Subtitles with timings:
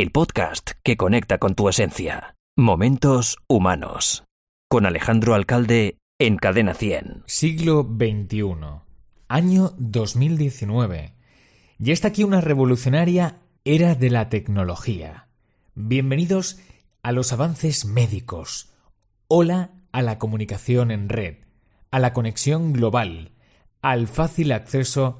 [0.00, 2.36] el podcast que conecta con tu esencia.
[2.56, 4.22] Momentos humanos.
[4.70, 7.24] Con Alejandro Alcalde en Cadena 100.
[7.26, 8.44] Siglo XXI.
[9.26, 11.14] Año 2019.
[11.78, 15.26] Ya está aquí una revolucionaria era de la tecnología.
[15.74, 16.60] Bienvenidos
[17.02, 18.72] a los avances médicos.
[19.26, 21.38] Hola a la comunicación en red,
[21.90, 23.32] a la conexión global,
[23.82, 25.18] al fácil acceso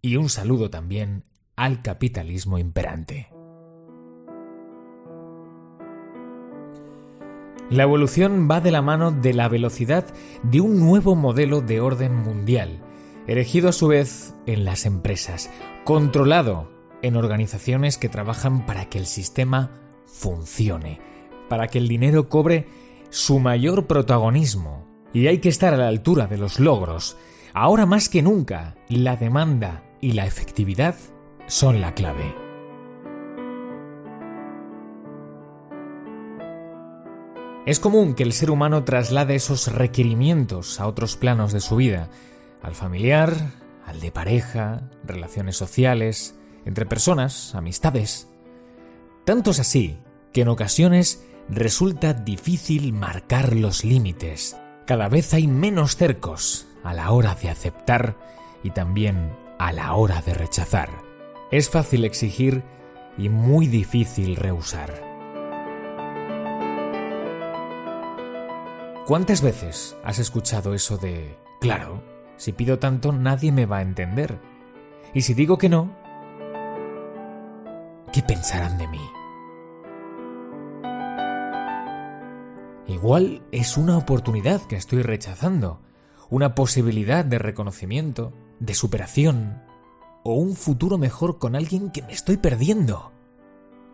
[0.00, 1.24] y un saludo también
[1.56, 3.31] al capitalismo imperante.
[7.72, 10.04] La evolución va de la mano de la velocidad
[10.42, 12.82] de un nuevo modelo de orden mundial,
[13.26, 15.48] erigido a su vez en las empresas,
[15.82, 19.70] controlado en organizaciones que trabajan para que el sistema
[20.04, 21.00] funcione,
[21.48, 22.68] para que el dinero cobre
[23.08, 24.86] su mayor protagonismo.
[25.14, 27.16] Y hay que estar a la altura de los logros.
[27.54, 30.94] Ahora más que nunca, la demanda y la efectividad
[31.46, 32.51] son la clave.
[37.64, 42.10] Es común que el ser humano traslade esos requerimientos a otros planos de su vida,
[42.60, 43.52] al familiar,
[43.86, 48.28] al de pareja, relaciones sociales, entre personas, amistades.
[49.24, 49.98] Tanto es así
[50.32, 54.56] que en ocasiones resulta difícil marcar los límites.
[54.84, 58.16] Cada vez hay menos cercos a la hora de aceptar
[58.64, 60.90] y también a la hora de rechazar.
[61.52, 62.64] Es fácil exigir
[63.16, 65.11] y muy difícil rehusar.
[69.04, 72.04] ¿Cuántas veces has escuchado eso de, claro,
[72.36, 74.38] si pido tanto nadie me va a entender?
[75.12, 75.90] Y si digo que no,
[78.12, 79.00] ¿qué pensarán de mí?
[82.86, 85.80] Igual es una oportunidad que estoy rechazando,
[86.30, 89.64] una posibilidad de reconocimiento, de superación,
[90.22, 93.10] o un futuro mejor con alguien que me estoy perdiendo.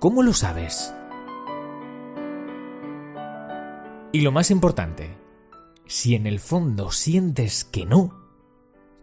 [0.01, 0.93] ¿Cómo lo sabes?
[4.11, 5.19] Y lo más importante,
[5.87, 8.19] si en el fondo sientes que no,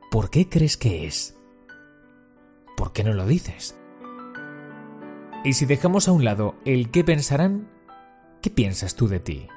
[0.09, 1.37] ¿por qué crees que es?
[2.75, 3.77] ¿Por qué no lo dices?
[5.43, 7.69] Y si dejamos a un lado el qué pensarán,
[8.41, 9.47] ¿qué piensas tú de ti?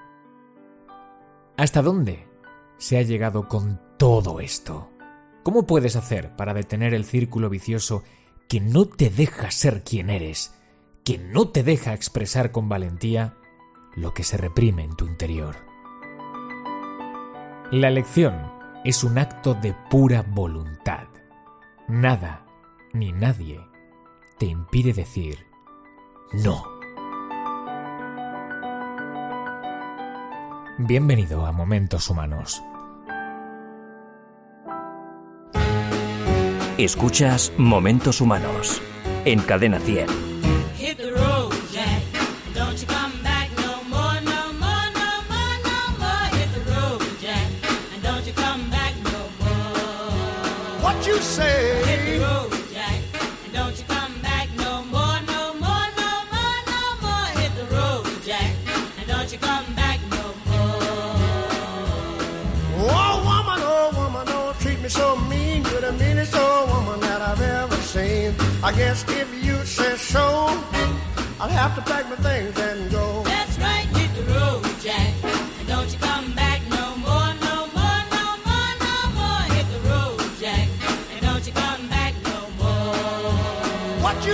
[1.57, 2.29] ¿Hasta dónde
[2.77, 4.91] se ha llegado con todo esto?
[5.45, 8.03] ¿Cómo puedes hacer para detener el círculo vicioso
[8.49, 10.55] que no te deja ser quien eres,
[11.05, 13.39] que no te deja expresar con valentía
[13.99, 15.57] lo que se reprime en tu interior.
[17.71, 18.53] La elección
[18.85, 21.09] es un acto de pura voluntad.
[21.89, 22.47] Nada
[22.93, 23.61] ni nadie
[24.39, 25.47] te impide decir
[26.33, 26.63] no.
[30.79, 32.63] Bienvenido a Momentos Humanos.
[36.79, 38.81] Escuchas Momentos Humanos
[39.25, 40.28] en Cadena 100.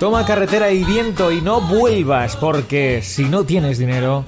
[0.00, 4.24] Toma carretera y viento y no vuelvas porque si no tienes dinero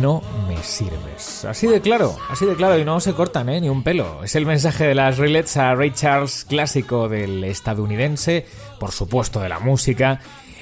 [0.00, 1.44] no me sirves.
[1.44, 3.60] Así de claro, así de claro y no se cortan ¿eh?
[3.60, 4.22] ni un pelo.
[4.22, 8.46] Es el mensaje de las Rillets a Ray Charles, clásico del estadounidense,
[8.78, 10.20] por supuesto de la música,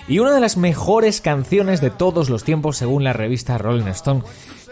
[0.09, 4.23] y una de las mejores canciones de todos los tiempos según la revista Rolling Stone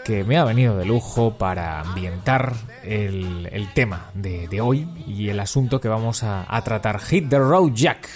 [0.06, 5.28] que me ha venido de lujo para ambientar el, el tema de, de, hoy y
[5.28, 6.98] el asunto que vamos a, a tratar.
[6.98, 8.08] Hit the Road Jack.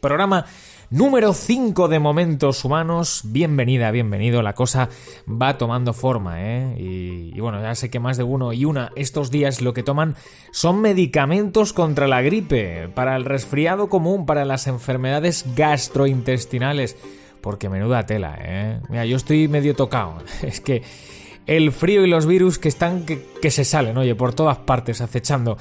[0.00, 0.46] Programa
[0.90, 3.22] número 5 de Momentos Humanos.
[3.24, 4.42] Bienvenida, bienvenido.
[4.42, 4.88] La cosa
[5.26, 6.76] va tomando forma, ¿eh?
[6.78, 10.16] Y, bueno, ya sé que más de uno y una estos días lo que toman
[10.50, 16.96] son medicamentos contra la gripe, para el resfriado común, para las enfermedades gastrointestinales.
[17.40, 18.80] Porque menuda tela, ¿eh?
[18.88, 20.18] Mira, yo estoy medio tocado.
[20.42, 20.82] Es que
[21.46, 25.56] el frío y los virus que están que se salen, oye, por todas partes acechando.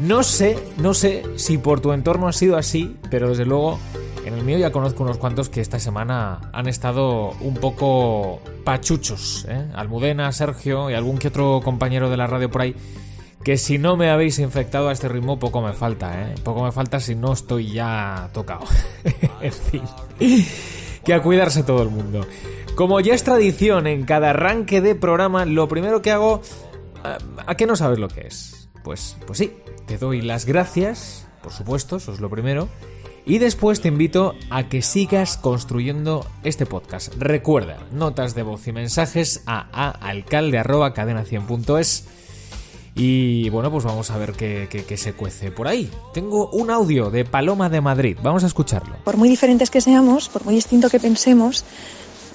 [0.00, 3.78] No sé, no sé si por tu entorno ha sido así, pero desde luego
[4.24, 9.44] en el mío ya conozco unos cuantos que esta semana han estado un poco pachuchos.
[9.46, 9.68] ¿eh?
[9.74, 12.74] Almudena, Sergio y algún que otro compañero de la radio por ahí.
[13.44, 16.34] Que si no me habéis infectado a este ritmo, poco me falta, ¿eh?
[16.44, 18.64] Poco me falta si no estoy ya tocado.
[19.42, 19.82] en fin.
[21.04, 22.26] Que a cuidarse todo el mundo.
[22.74, 26.40] Como ya es tradición en cada arranque de programa, lo primero que hago...
[27.46, 28.68] ¿A qué no sabes lo que es?
[28.82, 29.52] Pues, pues sí,
[29.90, 32.68] te doy las gracias, por supuesto, eso es lo primero.
[33.26, 37.12] Y después te invito a que sigas construyendo este podcast.
[37.18, 42.04] Recuerda, notas de voz y mensajes a aalcalde.cadena100.es.
[42.94, 45.90] Y bueno, pues vamos a ver qué, se cuece por ahí.
[46.14, 48.16] Tengo un audio de Paloma de Madrid.
[48.22, 48.94] Vamos a escucharlo.
[49.02, 51.64] Por muy diferentes que seamos, por muy distinto que pensemos,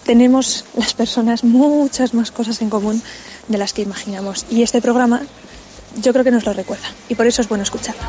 [0.04, 3.02] tenemos las personas muchas más cosas en común
[3.48, 4.46] de las que imaginamos.
[4.50, 5.22] Y este programa
[6.01, 6.88] yo creo que nos lo recuerda.
[7.09, 8.03] Y por eso es bueno escucharlo.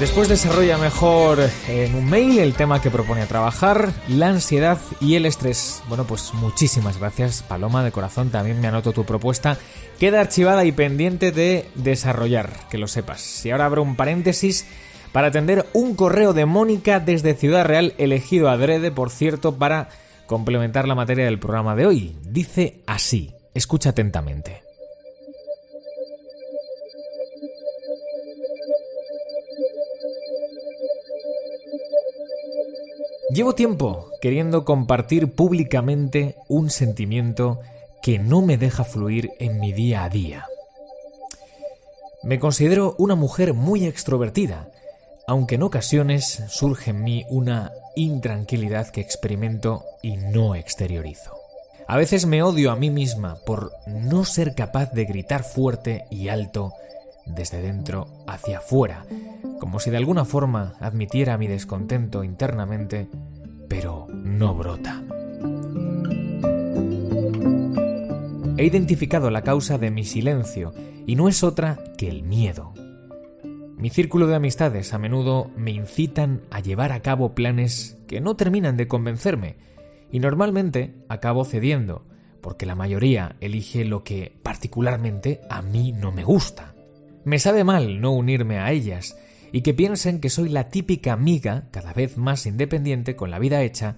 [0.00, 1.38] Después desarrolla mejor
[1.68, 5.82] en un mail el tema que propone trabajar, la ansiedad y el estrés.
[5.88, 8.28] Bueno, pues muchísimas gracias, Paloma, de corazón.
[8.28, 9.56] También me anoto tu propuesta.
[9.98, 13.46] Queda archivada y pendiente de desarrollar, que lo sepas.
[13.46, 14.66] Y ahora abro un paréntesis
[15.12, 19.88] para atender un correo de Mónica desde Ciudad Real, elegido adrede, por cierto, para
[20.26, 22.16] complementar la materia del programa de hoy.
[22.22, 24.62] Dice así, escucha atentamente.
[33.30, 37.60] Llevo tiempo queriendo compartir públicamente un sentimiento
[38.02, 40.46] que no me deja fluir en mi día a día.
[42.22, 44.70] Me considero una mujer muy extrovertida,
[45.26, 51.32] aunque en ocasiones surge en mí una intranquilidad que experimento y no exteriorizo.
[51.88, 56.28] A veces me odio a mí misma por no ser capaz de gritar fuerte y
[56.28, 56.72] alto
[57.26, 59.04] desde dentro hacia afuera,
[59.58, 63.08] como si de alguna forma admitiera mi descontento internamente,
[63.68, 65.02] pero no brota.
[68.58, 70.72] He identificado la causa de mi silencio
[71.06, 72.72] y no es otra que el miedo.
[73.78, 78.34] Mi círculo de amistades a menudo me incitan a llevar a cabo planes que no
[78.34, 79.56] terminan de convencerme
[80.10, 82.06] y normalmente acabo cediendo
[82.40, 86.74] porque la mayoría elige lo que particularmente a mí no me gusta.
[87.24, 89.18] Me sabe mal no unirme a ellas
[89.52, 93.62] y que piensen que soy la típica amiga cada vez más independiente con la vida
[93.62, 93.96] hecha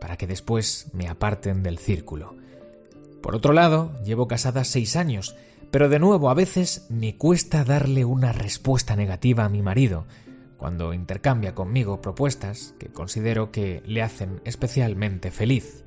[0.00, 2.36] para que después me aparten del círculo.
[3.26, 5.34] Por otro lado, llevo casada seis años
[5.70, 10.06] pero de nuevo, a veces me cuesta darle una respuesta negativa a mi marido
[10.56, 15.84] cuando intercambia conmigo propuestas que considero que le hacen especialmente feliz.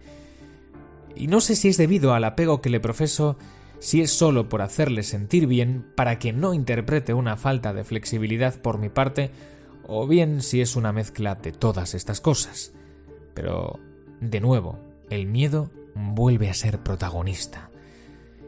[1.15, 3.37] Y no sé si es debido al apego que le profeso,
[3.79, 8.61] si es solo por hacerle sentir bien para que no interprete una falta de flexibilidad
[8.61, 9.31] por mi parte,
[9.87, 12.73] o bien si es una mezcla de todas estas cosas.
[13.33, 13.79] Pero,
[14.21, 14.77] de nuevo,
[15.09, 17.69] el miedo vuelve a ser protagonista.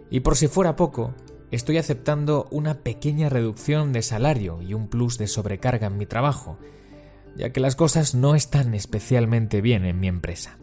[0.10, 1.14] Y por si fuera poco,
[1.52, 6.58] estoy aceptando una pequeña reducción de salario y un plus de sobrecarga en mi trabajo,
[7.36, 10.58] ya que las cosas no están especialmente bien en mi empresa.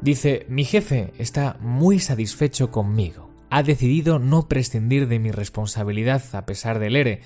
[0.00, 3.34] Dice, mi jefe está muy satisfecho conmigo.
[3.50, 7.22] Ha decidido no prescindir de mi responsabilidad a pesar del ERE,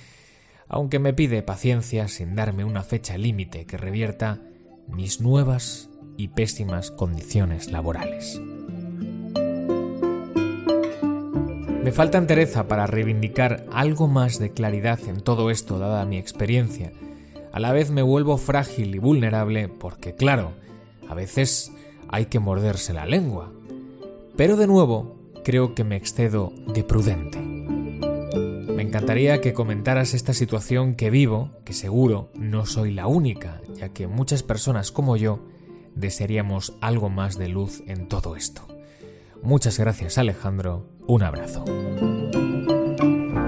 [0.68, 4.40] aunque me pide paciencia sin darme una fecha límite que revierta
[4.86, 5.89] mis nuevas
[6.20, 8.38] y pésimas condiciones laborales.
[11.82, 16.92] Me falta entereza para reivindicar algo más de claridad en todo esto dada mi experiencia.
[17.52, 20.52] A la vez me vuelvo frágil y vulnerable porque, claro,
[21.08, 21.72] a veces
[22.08, 23.50] hay que morderse la lengua.
[24.36, 27.38] Pero de nuevo, creo que me excedo de prudente.
[27.40, 33.88] Me encantaría que comentaras esta situación que vivo, que seguro no soy la única, ya
[33.88, 35.49] que muchas personas como yo
[36.00, 38.66] desearíamos algo más de luz en todo esto.
[39.42, 41.64] Muchas gracias Alejandro, un abrazo.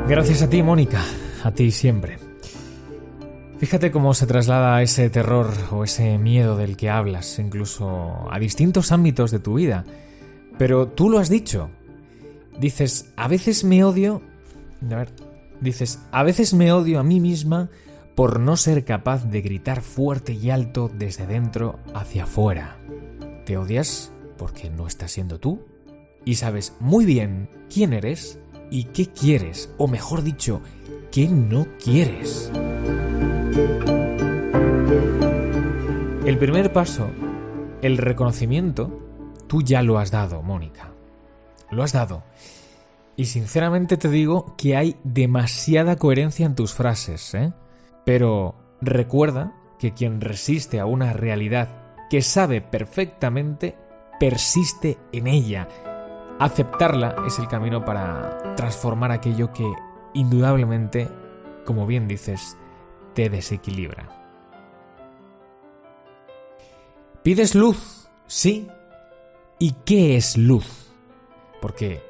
[0.08, 1.02] Gracias a ti Mónica,
[1.42, 2.18] a ti siempre.
[3.62, 8.90] Fíjate cómo se traslada ese terror o ese miedo del que hablas, incluso a distintos
[8.90, 9.84] ámbitos de tu vida.
[10.58, 11.70] Pero tú lo has dicho.
[12.58, 14.20] Dices, a veces me odio...
[14.90, 15.12] A ver,
[15.60, 17.70] dices, a veces me odio a mí misma
[18.14, 22.78] por no ser capaz de gritar fuerte y alto desde dentro hacia afuera.
[23.46, 25.64] Te odias porque no estás siendo tú
[26.24, 28.38] y sabes muy bien quién eres
[28.70, 30.60] y qué quieres, o mejor dicho,
[31.10, 32.50] qué no quieres.
[36.24, 37.10] El primer paso,
[37.82, 39.00] el reconocimiento,
[39.46, 40.92] tú ya lo has dado, Mónica.
[41.70, 42.22] Lo has dado.
[43.16, 47.52] Y sinceramente te digo que hay demasiada coherencia en tus frases, ¿eh?
[48.04, 51.68] Pero recuerda que quien resiste a una realidad
[52.10, 53.76] que sabe perfectamente,
[54.20, 55.68] persiste en ella.
[56.38, 59.70] Aceptarla es el camino para transformar aquello que
[60.14, 61.08] indudablemente,
[61.64, 62.56] como bien dices,
[63.14, 64.22] te desequilibra.
[67.22, 68.08] ¿Pides luz?
[68.26, 68.68] Sí.
[69.58, 70.92] ¿Y qué es luz?
[71.60, 72.02] Porque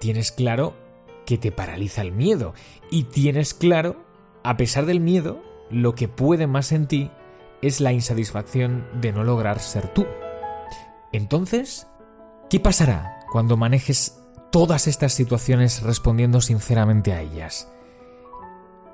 [0.00, 0.74] tienes claro
[1.26, 2.54] que te paraliza el miedo
[2.90, 3.96] y tienes claro,
[4.46, 7.10] a pesar del miedo, lo que puede más en ti
[7.62, 10.06] es la insatisfacción de no lograr ser tú.
[11.10, 11.88] Entonces,
[12.48, 14.22] ¿qué pasará cuando manejes
[14.52, 17.72] todas estas situaciones respondiendo sinceramente a ellas?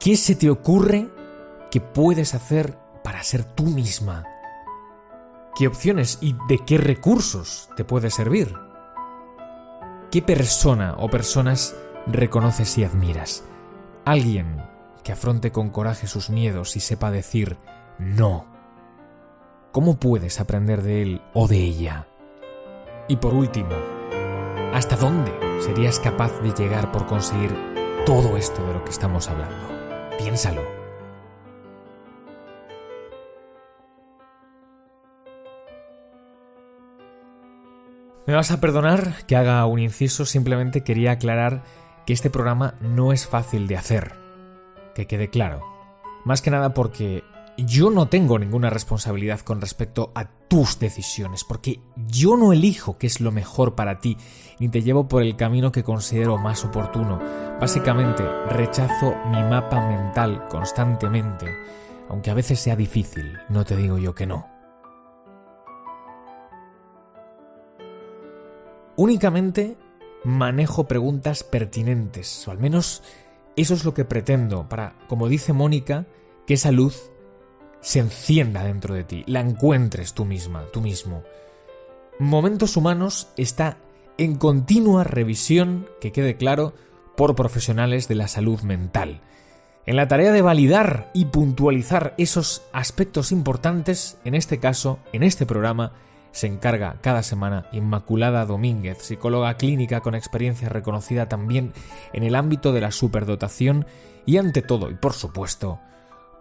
[0.01, 1.11] ¿Qué se te ocurre
[1.71, 4.25] que puedes hacer para ser tú misma?
[5.55, 8.55] ¿Qué opciones y de qué recursos te puede servir?
[10.11, 13.45] ¿Qué persona o personas reconoces y admiras?
[14.07, 14.72] Alguien
[15.03, 17.59] que afronte con coraje sus miedos y sepa decir
[17.99, 18.47] no.
[19.73, 22.07] ¿Cómo puedes aprender de él o de ella?
[23.09, 23.75] Y por último,
[24.73, 27.51] ¿hasta dónde serías capaz de llegar por conseguir
[28.07, 29.69] todo esto de lo que estamos hablando?
[30.19, 30.63] Piénsalo.
[38.27, 41.65] Me vas a perdonar que haga un inciso, simplemente quería aclarar
[42.07, 44.22] que este programa no es fácil de hacer.
[44.95, 45.63] Que quede claro.
[46.25, 47.25] Más que nada porque
[47.59, 53.07] yo no tengo ninguna responsabilidad con respecto a tus decisiones, porque yo no elijo qué
[53.07, 54.17] es lo mejor para ti,
[54.59, 57.21] ni te llevo por el camino que considero más oportuno.
[57.61, 61.47] Básicamente, rechazo mi mapa mental constantemente,
[62.09, 64.47] aunque a veces sea difícil, no te digo yo que no.
[68.97, 69.77] Únicamente
[70.25, 73.03] manejo preguntas pertinentes, o al menos
[73.57, 76.07] eso es lo que pretendo, para, como dice Mónica,
[76.47, 77.11] que esa luz
[77.81, 81.23] se encienda dentro de ti, la encuentres tú misma, tú mismo.
[82.19, 83.79] Momentos Humanos está
[84.19, 86.75] en continua revisión, que quede claro,
[87.17, 89.21] por profesionales de la salud mental.
[89.85, 95.45] En la tarea de validar y puntualizar esos aspectos importantes, en este caso, en este
[95.45, 95.93] programa,
[96.33, 101.73] se encarga cada semana Inmaculada Domínguez, psicóloga clínica con experiencia reconocida también
[102.13, 103.87] en el ámbito de la superdotación
[104.27, 105.79] y ante todo, y por supuesto,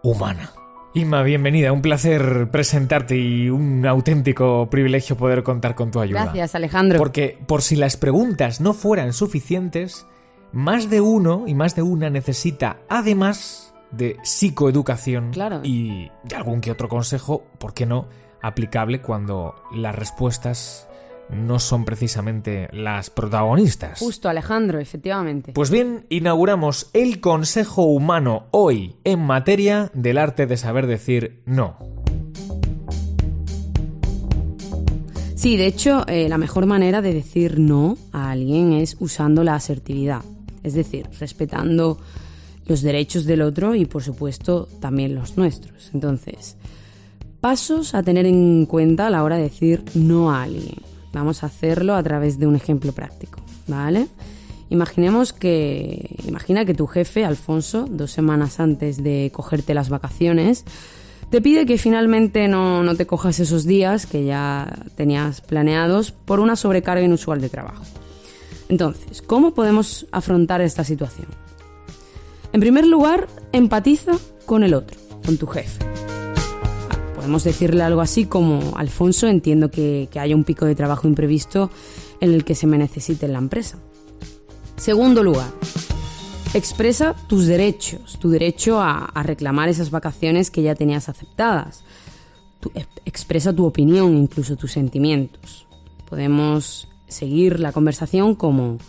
[0.04, 0.52] humana.
[0.94, 6.24] Inma, bienvenida, un placer presentarte y un auténtico privilegio poder contar con tu ayuda.
[6.26, 6.98] Gracias, Alejandro.
[6.98, 10.06] Porque por si las preguntas no fueran suficientes,
[10.52, 15.62] más de uno y más de una necesita, además de psicoeducación Claro.
[15.64, 18.08] y de algún que otro consejo, ¿por qué no?
[18.42, 20.88] Aplicable cuando las respuestas
[21.32, 24.00] no son precisamente las protagonistas.
[24.00, 25.54] Justo, Alejandro, efectivamente.
[25.54, 31.78] Pues bien, inauguramos el Consejo Humano hoy en materia del arte de saber decir no.
[35.36, 39.56] Sí, de hecho, eh, la mejor manera de decir no a alguien es usando la
[39.56, 40.22] asertividad,
[40.62, 41.98] es decir, respetando
[42.68, 45.90] los derechos del otro y, por supuesto, también los nuestros.
[45.96, 46.58] Entonces,
[47.42, 50.78] pasos a tener en cuenta a la hora de decir no a alguien.
[51.12, 54.08] Vamos a hacerlo a través de un ejemplo práctico, ¿vale?
[54.70, 60.64] Imaginemos que, imagina que tu jefe, Alfonso, dos semanas antes de cogerte las vacaciones,
[61.30, 66.40] te pide que finalmente no, no te cojas esos días que ya tenías planeados por
[66.40, 67.84] una sobrecarga inusual de trabajo.
[68.70, 71.28] Entonces, ¿cómo podemos afrontar esta situación?
[72.54, 74.14] En primer lugar, empatiza
[74.46, 76.01] con el otro, con tu jefe.
[77.22, 81.70] Podemos decirle algo así como, Alfonso, entiendo que, que haya un pico de trabajo imprevisto
[82.20, 83.78] en el que se me necesite en la empresa.
[84.76, 85.52] Segundo lugar,
[86.56, 91.84] expresa tus derechos, tu derecho a, reclamar esas vacaciones que ya tenías aceptadas.
[93.06, 95.68] Expresa tu opinión, incluso tus sentimientos.
[96.10, 98.80] Podemos seguir la conversación como,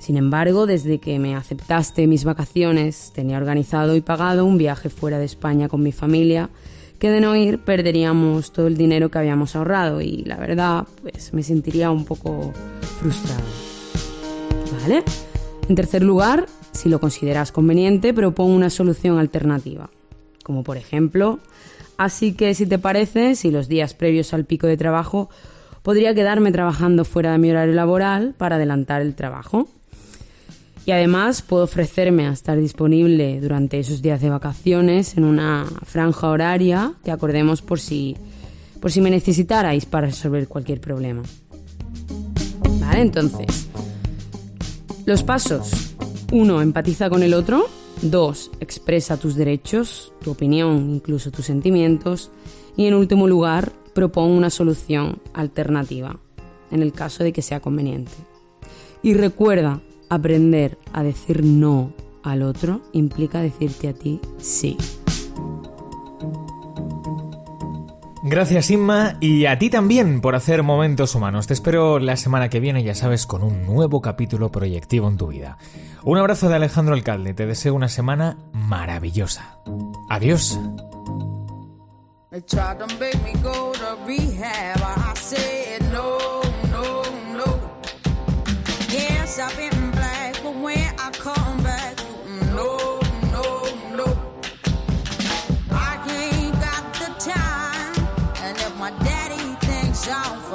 [0.00, 5.20] sin embargo, desde que me aceptaste mis vacaciones, tenía organizado y pagado un viaje fuera
[5.20, 6.50] de España con mi familia,
[6.98, 11.32] que de no ir perderíamos todo el dinero que habíamos ahorrado y la verdad pues
[11.32, 12.52] me sentiría un poco
[13.00, 13.42] frustrado.
[14.80, 15.04] ¿Vale?
[15.68, 19.90] En tercer lugar, si lo consideras conveniente, propongo una solución alternativa,
[20.42, 21.38] como por ejemplo,
[21.96, 25.28] así que si te parece, si los días previos al pico de trabajo
[25.82, 29.68] podría quedarme trabajando fuera de mi horario laboral para adelantar el trabajo
[30.88, 36.30] y además puedo ofrecerme a estar disponible durante esos días de vacaciones en una franja
[36.30, 38.16] horaria que acordemos por si,
[38.80, 41.24] por si me necesitarais para resolver cualquier problema.
[42.80, 43.68] Vale, entonces,
[45.04, 45.94] los pasos.
[46.32, 47.66] uno Empatiza con el otro.
[48.00, 52.30] dos Expresa tus derechos, tu opinión, incluso tus sentimientos.
[52.78, 56.18] Y en último lugar, propon una solución alternativa,
[56.70, 58.12] en el caso de que sea conveniente.
[59.02, 64.76] Y recuerda, Aprender a decir no al otro implica decirte a ti sí.
[68.22, 71.46] Gracias Inma y a ti también por hacer momentos humanos.
[71.46, 75.28] Te espero la semana que viene, ya sabes, con un nuevo capítulo proyectivo en tu
[75.28, 75.56] vida.
[76.04, 79.58] Un abrazo de Alejandro Alcalde, te deseo una semana maravillosa.
[80.10, 80.58] Adiós.
[100.08, 100.47] down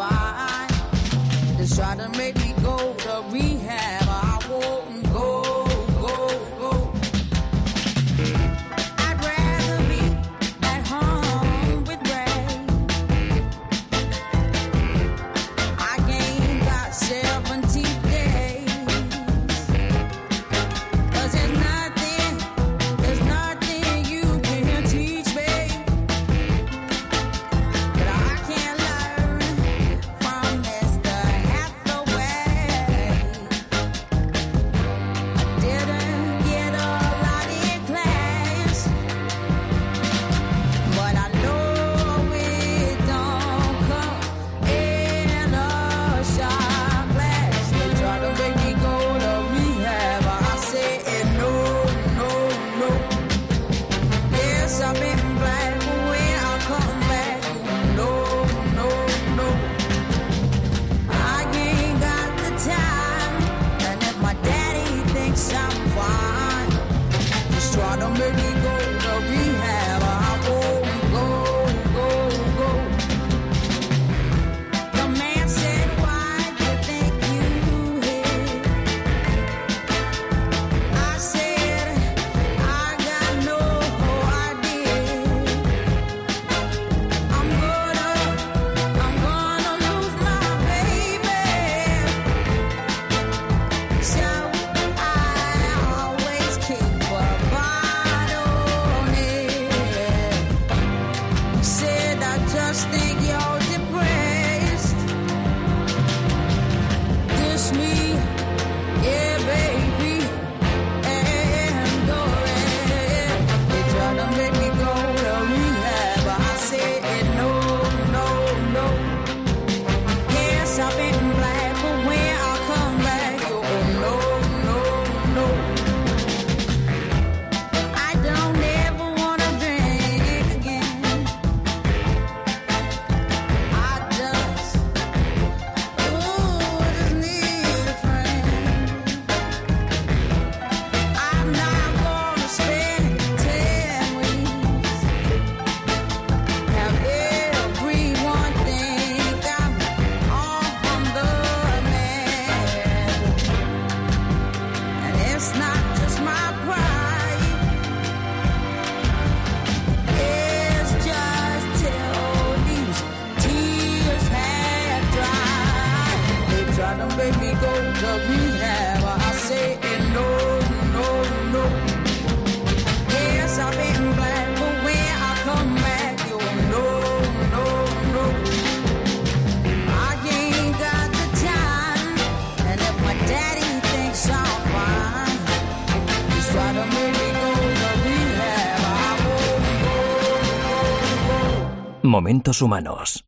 [192.13, 193.25] momentos humanos.